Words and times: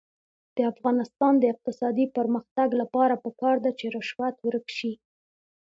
د 0.55 0.57
افغانستان 0.71 1.33
د 1.39 1.43
اقتصادي 1.53 2.05
پرمختګ 2.17 2.69
لپاره 2.81 3.15
پکار 3.25 3.55
ده 3.65 3.71
چې 3.79 3.85
رشوت 3.95 4.35
ورک 4.45 4.67
شي. 4.77 4.93